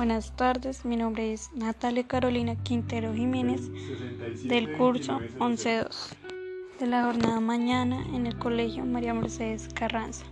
Buenas 0.00 0.34
tardes, 0.34 0.86
mi 0.86 0.96
nombre 0.96 1.30
es 1.30 1.52
Natalia 1.52 2.06
Carolina 2.06 2.56
Quintero 2.56 3.12
Jiménez 3.12 3.70
del 4.44 4.72
curso 4.72 5.20
11.2 5.38 6.16
de 6.78 6.86
la 6.86 7.04
jornada 7.04 7.38
mañana 7.38 8.02
en 8.14 8.26
el 8.26 8.38
Colegio 8.38 8.86
María 8.86 9.12
Mercedes 9.12 9.68
Carranza. 9.74 10.24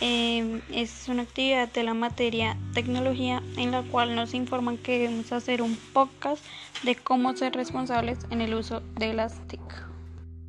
Eh, 0.00 0.60
es 0.72 1.08
una 1.08 1.22
actividad 1.22 1.72
de 1.72 1.84
la 1.84 1.94
materia 1.94 2.56
tecnología 2.74 3.40
en 3.56 3.70
la 3.70 3.84
cual 3.84 4.16
nos 4.16 4.34
informan 4.34 4.78
que 4.78 4.98
debemos 4.98 5.30
hacer 5.30 5.62
un 5.62 5.76
podcast 5.92 6.44
de 6.82 6.96
cómo 6.96 7.36
ser 7.36 7.54
responsables 7.54 8.18
en 8.30 8.40
el 8.40 8.52
uso 8.52 8.80
de 8.98 9.14
las 9.14 9.46
TIC. 9.46 9.60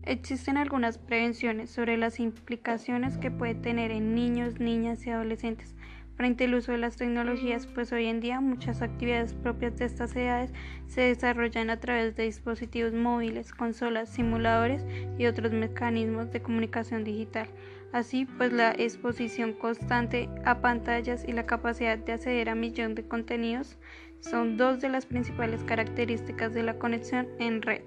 Existen 0.06 0.58
algunas 0.58 0.98
prevenciones 0.98 1.70
sobre 1.70 1.98
las 1.98 2.20
implicaciones 2.20 3.16
que 3.20 3.30
puede 3.30 3.54
tener 3.54 3.92
en 3.92 4.16
niños, 4.16 4.60
niñas 4.60 5.06
y 5.06 5.12
adolescentes 5.12 5.76
frente 6.16 6.46
al 6.46 6.56
uso 6.56 6.72
de 6.72 6.78
las 6.78 6.96
tecnologías, 6.96 7.68
pues 7.68 7.92
hoy 7.92 8.06
en 8.06 8.20
día 8.20 8.40
muchas 8.40 8.82
actividades 8.82 9.34
propias 9.34 9.78
de 9.78 9.86
estas 9.86 10.16
edades 10.16 10.54
se 10.88 11.02
desarrollan 11.02 11.70
a 11.70 11.80
través 11.80 12.16
de 12.16 12.24
dispositivos 12.24 12.94
móviles, 12.94 13.54
consolas, 13.54 14.10
simuladores 14.10 14.86
y 15.18 15.26
otros 15.26 15.52
mecanismos 15.52 16.32
de 16.32 16.42
comunicación 16.42 17.04
digital. 17.04 17.48
Así 17.92 18.26
pues 18.26 18.52
la 18.52 18.72
exposición 18.72 19.54
constante 19.54 20.28
a 20.46 20.62
pantallas 20.62 21.26
y 21.28 21.32
la 21.32 21.46
capacidad 21.46 21.98
de 21.98 22.14
acceder 22.14 22.50
a 22.50 22.56
millones 22.56 22.96
de 22.96 23.08
contenidos 23.08 23.78
son 24.20 24.58
dos 24.58 24.82
de 24.82 24.90
las 24.90 25.06
principales 25.06 25.64
características 25.64 26.54
de 26.54 26.64
la 26.64 26.80
conexión 26.80 27.28
en 27.40 27.62
red 27.62 27.82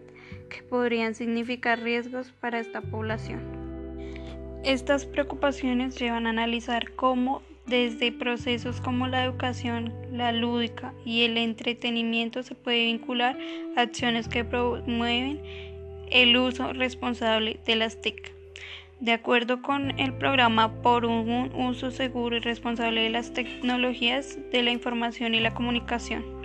que 0.48 0.62
podrían 0.62 1.14
significar 1.14 1.80
riesgos 1.80 2.32
para 2.32 2.60
esta 2.60 2.80
población. 2.82 3.40
Estas 4.64 5.06
preocupaciones 5.06 5.98
llevan 5.98 6.26
a 6.26 6.30
analizar 6.30 6.92
cómo 6.94 7.42
desde 7.66 8.12
procesos 8.12 8.80
como 8.80 9.08
la 9.08 9.24
educación, 9.24 9.92
la 10.12 10.32
lúdica 10.32 10.92
y 11.04 11.22
el 11.22 11.36
entretenimiento 11.36 12.42
se 12.42 12.54
puede 12.54 12.84
vincular 12.84 13.36
acciones 13.76 14.28
que 14.28 14.44
promueven 14.44 15.40
el 16.10 16.36
uso 16.36 16.72
responsable 16.72 17.58
de 17.66 17.76
las 17.76 18.00
TIC. 18.00 18.32
De 19.00 19.12
acuerdo 19.12 19.60
con 19.60 19.98
el 19.98 20.14
programa 20.14 20.80
por 20.80 21.04
un 21.04 21.52
uso 21.54 21.90
seguro 21.90 22.36
y 22.36 22.40
responsable 22.40 23.02
de 23.02 23.10
las 23.10 23.32
tecnologías 23.32 24.38
de 24.52 24.62
la 24.62 24.70
información 24.70 25.34
y 25.34 25.40
la 25.40 25.52
comunicación 25.52 26.35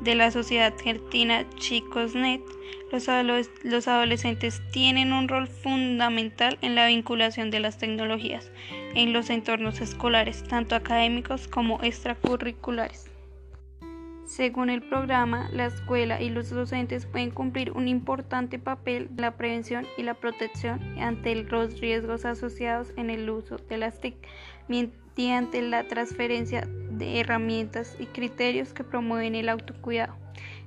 de 0.00 0.14
la 0.14 0.30
sociedad 0.30 0.72
argentina 0.74 1.48
ChicosNet, 1.56 2.42
los, 2.90 3.50
los 3.62 3.88
adolescentes 3.88 4.60
tienen 4.70 5.12
un 5.12 5.28
rol 5.28 5.46
fundamental 5.46 6.58
en 6.60 6.74
la 6.74 6.86
vinculación 6.88 7.50
de 7.50 7.60
las 7.60 7.78
tecnologías 7.78 8.50
en 8.94 9.12
los 9.12 9.30
entornos 9.30 9.80
escolares, 9.80 10.44
tanto 10.44 10.74
académicos 10.74 11.48
como 11.48 11.82
extracurriculares. 11.82 13.10
Según 14.26 14.70
el 14.70 14.82
programa, 14.82 15.50
la 15.52 15.66
escuela 15.66 16.20
y 16.22 16.30
los 16.30 16.48
docentes 16.48 17.04
pueden 17.06 17.30
cumplir 17.30 17.72
un 17.72 17.88
importante 17.88 18.58
papel 18.58 19.08
en 19.10 19.16
la 19.20 19.36
prevención 19.36 19.86
y 19.98 20.04
la 20.04 20.14
protección 20.14 20.80
ante 20.98 21.34
los 21.34 21.80
riesgos 21.80 22.24
asociados 22.24 22.92
en 22.96 23.10
el 23.10 23.28
uso 23.28 23.56
de 23.56 23.76
las 23.76 24.00
TIC, 24.00 24.14
mediante 24.68 25.60
la 25.60 25.84
transferencia 25.84 26.66
herramientas 27.02 27.96
y 27.98 28.06
criterios 28.06 28.72
que 28.72 28.84
promueven 28.84 29.34
el 29.34 29.48
autocuidado. 29.48 30.14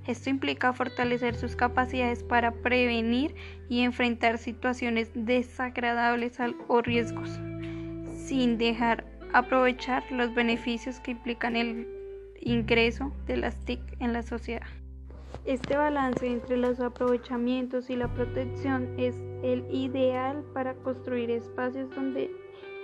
Esto 0.08 0.30
implica 0.30 0.73
fortalecer 0.73 1.36
sus 1.36 1.55
capacidades 1.55 2.23
para 2.23 2.52
prevenir 2.52 3.36
y 3.69 3.81
enfrentar 3.81 4.38
situaciones 4.38 5.09
desagradables 5.16 6.38
o 6.67 6.81
riesgos, 6.81 7.30
sin 8.16 8.58
dejar 8.58 9.05
aprovechar 9.33 10.03
los 10.11 10.33
beneficios 10.36 11.00
que 11.00 11.11
implican 11.11 11.55
el 11.55 11.88
ingreso 12.39 13.11
de 13.26 13.37
las 13.37 13.58
TIC 13.65 13.81
en 13.99 14.14
la 14.14 14.21
sociedad. 14.21 14.67
Este 15.45 15.76
balance 15.76 16.26
entre 16.26 16.58
los 16.58 16.80
aprovechamientos 16.80 17.89
y 17.89 17.95
la 17.95 18.08
protección 18.08 18.89
es 18.98 19.15
el 19.43 19.65
ideal 19.71 20.43
para 20.54 20.73
construir 20.76 21.30
espacios 21.31 21.89
donde 21.92 22.31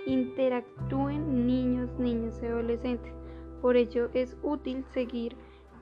interactúen 0.06 1.46
niños, 1.46 1.90
niñas 1.98 2.38
y 2.42 2.46
adolescentes. 2.46 3.21
Por 3.62 3.76
ello 3.76 4.10
es 4.12 4.36
útil 4.42 4.84
seguir 4.92 5.36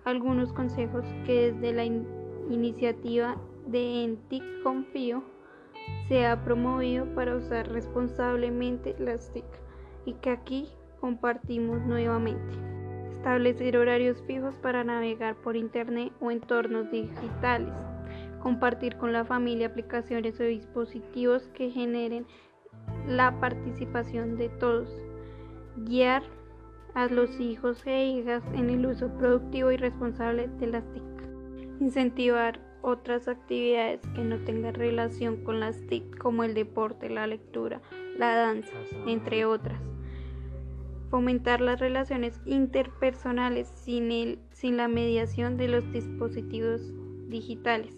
algunos 0.05 0.53
consejos 0.53 1.05
que 1.25 1.51
desde 1.51 1.73
la 1.73 1.85
iniciativa 1.87 3.37
de 3.67 4.05
ENTIC 4.05 4.63
Confío 4.63 5.25
se 6.09 6.27
ha 6.27 6.45
promovido 6.45 7.07
para 7.15 7.37
usar 7.37 7.71
responsablemente 7.73 8.95
las 8.99 9.33
TIC 9.33 9.45
y 10.05 10.13
que 10.15 10.31
aquí 10.31 10.69
compartimos 11.01 11.81
nuevamente. 11.83 12.55
Establecer 13.13 13.77
horarios 13.77 14.23
fijos 14.27 14.57
para 14.59 14.85
navegar 14.85 15.37
por 15.37 15.57
Internet 15.57 16.13
o 16.21 16.31
entornos 16.31 16.91
digitales, 16.91 17.75
compartir 18.43 18.97
con 18.97 19.13
la 19.13 19.25
familia 19.25 19.69
aplicaciones 19.69 20.39
o 20.41 20.45
dispositivos 20.45 21.49
que 21.49 21.71
generen 21.71 22.27
la 23.07 23.39
participación 23.41 24.37
de 24.37 24.49
todos, 24.49 24.91
guiar 25.77 26.23
a 26.95 27.07
los 27.07 27.39
hijos 27.41 27.87
e 27.87 28.07
hijas 28.07 28.43
en 28.55 28.71
el 28.71 28.87
uso 28.87 29.09
productivo 29.19 29.71
y 29.73 29.77
responsable 29.77 30.49
de 30.59 30.67
las 30.67 30.85
TIC, 30.93 31.03
incentivar 31.81 32.61
otras 32.83 33.29
actividades 33.29 34.01
que 34.15 34.23
no 34.23 34.39
tengan 34.45 34.75
relación 34.75 35.45
con 35.45 35.61
las 35.61 35.81
TIC 35.87 36.19
como 36.19 36.45
el 36.45 36.55
deporte, 36.55 37.11
la 37.11 37.27
lectura, 37.27 37.81
la 38.17 38.35
danza, 38.35 38.73
entre 39.07 39.45
otras 39.45 39.81
fomentar 41.11 41.61
las 41.61 41.81
relaciones 41.81 42.41
interpersonales 42.47 43.69
sin, 43.69 44.13
el, 44.13 44.39
sin 44.53 44.77
la 44.77 44.89
mediación 44.89 45.57
de 45.57 45.69
los 45.69 45.93
dispositivos 45.93 46.81
digitales. 47.29 47.95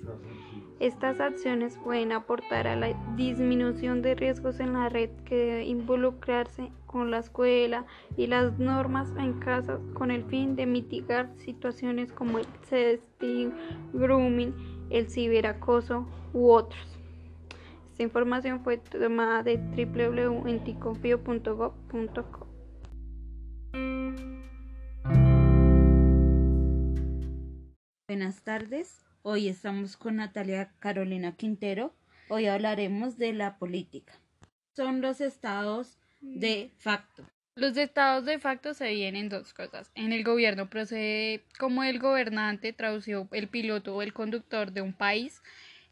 Estas 0.81 1.21
acciones 1.21 1.79
pueden 1.79 2.13
aportar 2.13 2.67
a 2.67 2.77
la 2.77 2.93
disminución 3.15 4.03
de 4.03 4.15
riesgos 4.15 4.59
en 4.61 4.73
la 4.73 4.89
red 4.89 5.11
que 5.25 5.37
debe 5.37 5.67
involucrarse 5.67 6.73
con 6.87 7.11
la 7.11 7.19
escuela 7.19 7.85
y 8.17 8.27
las 8.27 8.59
normas 8.59 9.09
en 9.19 9.35
casa 9.35 9.79
con 9.95 10.11
el 10.11 10.25
fin 10.25 10.57
de 10.57 10.67
mitigar 10.67 11.31
situaciones 11.39 12.13
como 12.13 12.39
el 12.39 12.47
sexting, 12.69 13.53
grooming, 13.93 14.55
el 14.91 15.09
ciberacoso 15.09 16.07
u 16.33 16.51
otros. 16.51 16.99
Esta 17.93 18.03
información 18.03 18.65
fue 18.65 18.79
tomada 18.79 19.43
de 19.43 19.59
www.enticonfio.gov.co. 19.59 22.52
Buenas 28.45 28.61
tardes, 28.61 29.05
hoy 29.23 29.49
estamos 29.49 29.97
con 29.97 30.17
Natalia 30.17 30.73
Carolina 30.81 31.37
Quintero. 31.37 31.95
Hoy 32.29 32.47
hablaremos 32.47 33.17
de 33.17 33.33
la 33.33 33.57
política. 33.57 34.15
Son 34.75 35.01
los 35.01 35.21
estados 35.21 35.97
de 36.21 36.73
facto. 36.79 37.25
Los 37.55 37.77
estados 37.77 38.25
de 38.25 38.41
facto 38.41 38.75
se 38.75 38.91
vienen 38.91 39.29
dos 39.29 39.55
cosas. 39.55 39.93
En 39.95 40.13
el 40.13 40.25
gobierno 40.25 40.69
procede 40.69 41.45
como 41.57 41.85
el 41.85 42.01
gobernante 42.01 42.73
tradució 42.73 43.29
el 43.31 43.47
piloto 43.47 43.95
o 43.95 44.03
el 44.03 44.13
conductor 44.13 44.73
de 44.73 44.83
un 44.83 44.93
país 44.93 45.41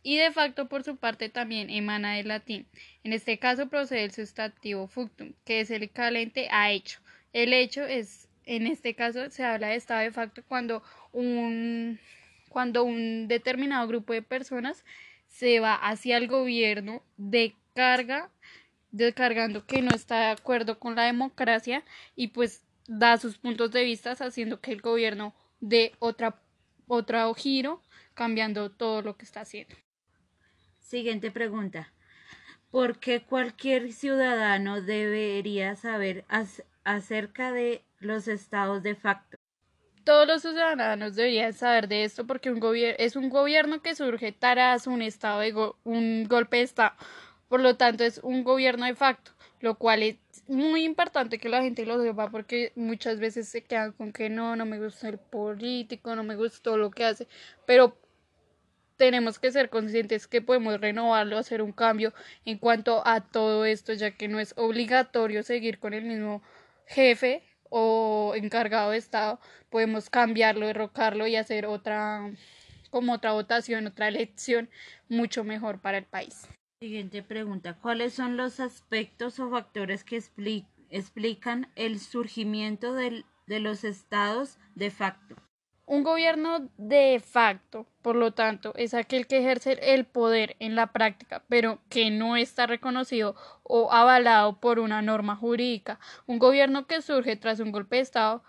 y 0.03 0.17
de 0.17 0.33
facto 0.33 0.69
por 0.69 0.83
su 0.83 0.97
parte 0.97 1.29
también 1.29 1.71
emana 1.71 2.15
del 2.15 2.29
latín. 2.29 2.67
En 3.05 3.13
este 3.13 3.39
caso 3.39 3.69
procede 3.69 4.03
el 4.03 4.13
sustantivo 4.13 4.89
fuctum, 4.89 5.35
que 5.45 5.61
es 5.61 5.71
el 5.71 5.85
equivalente 5.85 6.49
a 6.51 6.73
hecho. 6.73 6.99
El 7.33 7.53
hecho 7.53 7.85
es 7.85 8.29
en 8.51 8.67
este 8.67 8.95
caso 8.95 9.31
se 9.31 9.45
habla 9.45 9.69
de 9.69 9.77
estado 9.77 10.01
de 10.01 10.11
facto 10.11 10.43
cuando 10.49 10.83
un, 11.13 12.01
cuando 12.51 12.85
un 12.85 13.29
determinado 13.29 13.89
grupo 13.89 14.13
de 14.13 14.21
personas 14.21 14.85
se 15.29 15.59
va 15.61 15.75
hacia 15.75 16.19
el 16.19 16.29
gobierno 16.29 17.03
de 17.17 17.55
carga, 17.75 18.31
descargando 18.91 19.65
que 19.65 19.81
no 19.81 19.95
está 19.95 20.19
de 20.19 20.31
acuerdo 20.33 20.79
con 20.79 20.97
la 20.97 21.05
democracia 21.05 21.83
y 22.15 22.29
pues 22.29 22.63
da 22.87 23.17
sus 23.17 23.39
puntos 23.39 23.71
de 23.71 23.85
vista 23.85 24.13
haciendo 24.13 24.61
que 24.61 24.73
el 24.73 24.83
gobierno 24.83 25.35
dé 25.61 25.93
otra, 26.01 26.43
otro 26.87 27.33
giro, 27.35 27.81
cambiando 28.15 28.71
todo 28.71 29.01
lo 29.01 29.17
que 29.17 29.25
está 29.25 29.43
haciendo. 29.43 29.77
Siguiente 30.81 31.31
pregunta. 31.31 31.93
¿Por 32.71 32.99
qué 32.99 33.23
cualquier 33.23 33.93
ciudadano 33.93 34.83
debería 34.83 35.75
saber 35.77 36.25
acerca 36.85 37.53
de 37.53 37.85
los 38.01 38.29
estados 38.29 38.83
de 38.83 38.95
facto. 38.95 39.37
Todos 40.11 40.27
los 40.27 40.43
ciudadanos 40.43 41.15
deberían 41.15 41.53
saber 41.53 41.87
de 41.87 42.03
esto 42.03 42.27
porque 42.27 42.51
un 42.51 42.61
es 42.99 43.15
un 43.15 43.31
gobierno 43.31 43.81
que 43.81 43.95
surge 43.95 44.33
tras 44.33 44.89
un 44.89 45.03
estado 45.03 45.39
de 45.39 45.55
un 45.85 46.27
golpe 46.29 46.57
de 46.57 46.65
estado. 46.65 46.97
Por 47.49 47.61
lo 47.61 47.77
tanto, 47.77 48.03
es 48.03 48.19
un 48.25 48.43
gobierno 48.43 48.87
de 48.87 48.97
facto, 48.97 49.31
lo 49.61 49.77
cual 49.77 50.03
es 50.03 50.17
muy 50.49 50.83
importante 50.83 51.39
que 51.39 51.49
la 51.49 51.63
gente 51.63 51.87
lo 51.87 52.03
sepa 52.03 52.29
porque 52.29 52.73
muchas 52.75 53.21
veces 53.21 53.49
se 53.49 53.63
quedan 53.63 53.93
con 53.93 54.13
que 54.13 54.29
no, 54.29 54.57
no 54.57 54.67
me 54.67 54.81
gusta 54.81 55.09
el 55.09 55.19
político, 55.19 56.17
no 56.17 56.25
me 56.25 56.35
gustó 56.35 56.77
lo 56.77 56.91
que 56.91 57.05
hace, 57.05 57.29
pero 57.65 57.97
tenemos 58.97 59.39
que 59.39 59.53
ser 59.53 59.71
conscientes 59.71 60.27
que 60.27 60.43
podemos 60.43 60.81
renovarlo, 60.81 61.39
hacer 61.39 61.63
un 61.63 61.71
cambio 61.71 62.13
en 62.45 62.59
cuanto 62.59 63.07
a 63.07 63.21
todo 63.21 63.65
esto, 63.65 63.93
ya 63.93 64.11
que 64.11 64.27
no 64.27 64.41
es 64.41 64.55
obligatorio 64.57 65.45
seguir 65.45 65.79
con 65.79 65.95
el 65.95 66.03
mismo 66.03 66.43
jefe 66.87 67.45
o 67.71 68.35
encargado 68.37 68.91
de 68.91 68.99
Estado, 68.99 69.41
podemos 69.71 70.11
cambiarlo, 70.11 70.67
derrocarlo 70.67 71.27
y 71.27 71.37
hacer 71.37 71.65
otra, 71.67 72.31
como 72.91 73.15
otra 73.15 73.33
votación, 73.33 73.87
otra 73.87 74.09
elección 74.09 74.69
mucho 75.09 75.45
mejor 75.45 75.81
para 75.81 75.99
el 75.99 76.05
país. 76.05 76.47
Siguiente 76.83 77.23
pregunta. 77.23 77.79
¿Cuáles 77.81 78.15
son 78.15 78.37
los 78.37 78.61
aspectos 78.61 79.41
o 79.41 79.51
factores 79.51 80.05
que 80.05 80.23
explican 80.91 81.71
el 81.77 82.01
surgimiento 82.01 82.95
de 82.95 83.25
los 83.47 83.85
estados 83.85 84.59
de 84.75 84.91
facto? 84.91 85.37
Un 85.91 86.05
gobierno 86.05 86.71
de 86.79 87.19
facto, 87.19 87.85
por 88.01 88.15
lo 88.15 88.33
tanto, 88.33 88.73
es 88.77 88.95
aquel 88.95 89.27
que 89.27 89.39
ejerce 89.39 89.73
el 89.93 90.05
poder 90.05 90.55
en 90.61 90.77
la 90.77 90.93
práctica, 90.93 91.43
pero 91.49 91.81
que 91.89 92.13
no 92.13 92.37
está 92.37 92.69
reconocido 92.69 93.35
o 93.65 93.93
avalado 93.93 94.61
por 94.61 94.79
una 94.79 95.03
norma 95.03 95.35
jurídica. 95.35 95.99
Un 96.29 96.39
gobierno 96.39 96.87
que 96.87 97.03
surge 97.03 97.35
tras 97.35 97.59
un 97.59 97.73
golpe 97.73 97.97
de 97.97 98.03
Estado 98.03 98.45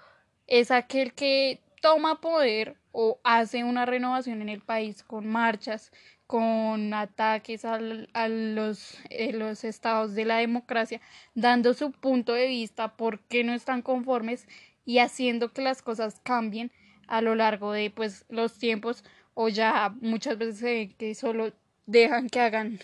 es 0.45 0.69
aquel 0.69 1.15
que 1.15 1.63
toma 1.81 2.21
poder 2.21 2.77
o 2.91 3.19
hace 3.23 3.63
una 3.63 3.87
renovación 3.87 4.43
en 4.43 4.49
el 4.49 4.61
país 4.61 5.01
con 5.01 5.25
marchas, 5.25 5.91
con 6.27 6.93
ataques 6.93 7.65
a 7.65 7.79
los, 7.79 8.99
eh, 9.09 9.33
los 9.33 9.63
estados 9.63 10.13
de 10.13 10.25
la 10.25 10.37
democracia, 10.37 11.01
dando 11.33 11.73
su 11.73 11.91
punto 11.91 12.33
de 12.33 12.45
vista 12.45 12.95
por 12.97 13.19
qué 13.21 13.43
no 13.43 13.55
están 13.55 13.81
conformes 13.81 14.47
y 14.85 14.99
haciendo 14.99 15.51
que 15.51 15.63
las 15.63 15.81
cosas 15.81 16.19
cambien 16.23 16.71
a 17.11 17.21
lo 17.21 17.35
largo 17.35 17.73
de 17.73 17.91
pues 17.91 18.23
los 18.29 18.57
tiempos 18.57 19.03
o 19.33 19.49
ya 19.49 19.93
muchas 19.99 20.37
veces 20.37 20.59
se 20.59 20.65
ve 20.65 20.95
que 20.97 21.13
solo 21.13 21.51
dejan 21.85 22.29
que 22.29 22.39
hagan 22.39 22.79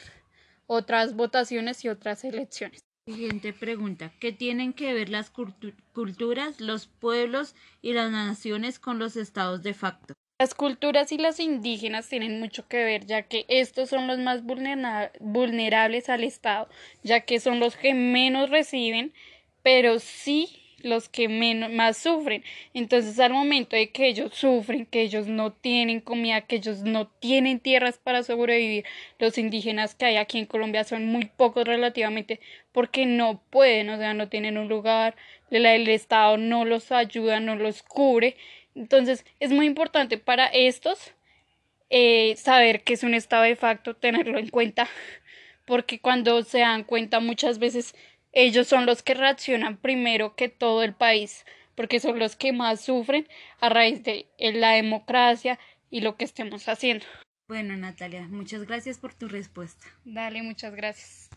otras 0.67 1.15
votaciones 1.15 1.85
y 1.85 1.89
otras 1.89 2.25
elecciones. 2.25 2.81
Siguiente 3.05 3.53
pregunta. 3.53 4.11
¿Qué 4.19 4.33
tienen 4.33 4.73
que 4.73 4.93
ver 4.93 5.07
las 5.07 5.31
culturas, 5.93 6.59
los 6.59 6.87
pueblos 6.87 7.55
y 7.81 7.93
las 7.93 8.11
naciones 8.11 8.79
con 8.79 8.99
los 8.99 9.15
estados 9.15 9.63
de 9.63 9.73
facto? 9.73 10.13
Las 10.39 10.53
culturas 10.53 11.13
y 11.13 11.17
las 11.17 11.39
indígenas 11.39 12.09
tienen 12.09 12.41
mucho 12.41 12.67
que 12.67 12.83
ver, 12.83 13.05
ya 13.05 13.23
que 13.23 13.45
estos 13.47 13.89
son 13.89 14.07
los 14.07 14.19
más 14.19 14.43
vulnerables 14.43 16.09
al 16.09 16.25
Estado, 16.25 16.67
ya 17.01 17.21
que 17.21 17.39
son 17.39 17.61
los 17.61 17.77
que 17.77 17.93
menos 17.93 18.49
reciben, 18.49 19.13
pero 19.63 19.99
sí 19.99 20.66
los 20.81 21.09
que 21.09 21.27
menos, 21.27 21.71
más 21.71 21.97
sufren. 21.97 22.43
Entonces, 22.73 23.19
al 23.19 23.33
momento 23.33 23.75
de 23.75 23.89
que 23.89 24.07
ellos 24.07 24.33
sufren, 24.33 24.85
que 24.85 25.01
ellos 25.01 25.27
no 25.27 25.51
tienen 25.51 26.01
comida, 26.01 26.41
que 26.41 26.57
ellos 26.57 26.83
no 26.83 27.07
tienen 27.07 27.59
tierras 27.59 27.97
para 27.97 28.23
sobrevivir, 28.23 28.85
los 29.19 29.37
indígenas 29.37 29.95
que 29.95 30.05
hay 30.05 30.17
aquí 30.17 30.37
en 30.39 30.45
Colombia 30.45 30.83
son 30.83 31.05
muy 31.07 31.25
pocos 31.25 31.65
relativamente 31.65 32.39
porque 32.71 33.05
no 33.05 33.41
pueden, 33.49 33.89
o 33.89 33.97
sea, 33.97 34.13
no 34.13 34.29
tienen 34.29 34.57
un 34.57 34.67
lugar, 34.67 35.15
el 35.49 35.87
Estado 35.87 36.37
no 36.37 36.65
los 36.65 36.91
ayuda, 36.91 37.39
no 37.39 37.55
los 37.55 37.81
cubre 37.83 38.35
entonces, 38.77 39.25
es 39.39 39.51
muy 39.51 39.65
importante 39.65 40.19
para 40.19 40.45
estos 40.45 41.13
eh, 41.89 42.35
saber 42.37 42.83
que 42.83 42.93
es 42.93 43.03
un 43.03 43.15
estado 43.15 43.43
de 43.43 43.55
facto, 43.55 43.95
tenerlo 43.95 44.37
en 44.37 44.49
cuenta, 44.49 44.87
porque 45.65 45.99
cuando 45.99 46.43
se 46.43 46.59
dan 46.59 46.83
cuenta 46.83 47.19
muchas 47.19 47.57
veces 47.57 47.95
ellos 48.39 48.67
son 48.67 48.85
los 48.85 49.01
que 49.01 49.15
reaccionan 49.15 49.77
primero 49.77 50.35
que 50.35 50.47
todo 50.47 50.83
el 50.83 50.93
país, 50.93 51.43
porque 51.73 51.99
son 51.99 52.19
los 52.19 52.35
que 52.35 52.53
más 52.53 52.81
sufren 52.81 53.27
a 53.59 53.69
raíz 53.69 54.03
de 54.03 54.27
eh, 54.37 54.53
la 54.53 54.73
democracia 54.73 55.57
y 55.89 56.01
lo 56.01 56.17
que 56.17 56.25
estemos 56.25 56.69
haciendo. 56.69 57.03
Bueno, 57.47 57.75
Natalia, 57.75 58.27
muchas 58.29 58.67
gracias 58.67 58.99
por 58.99 59.15
tu 59.15 59.27
respuesta. 59.27 59.87
Dale, 60.05 60.43
muchas 60.43 60.75
gracias. 60.75 61.17